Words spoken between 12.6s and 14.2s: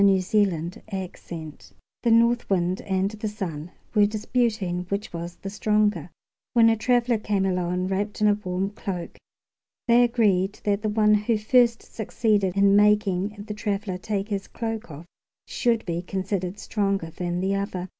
making the traveler